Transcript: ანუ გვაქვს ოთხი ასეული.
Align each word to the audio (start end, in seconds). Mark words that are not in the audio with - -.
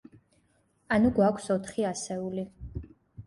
ანუ 0.95 1.11
გვაქვს 1.19 1.49
ოთხი 1.55 1.85
ასეული. 1.91 2.47